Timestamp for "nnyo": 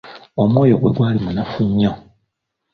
1.69-1.93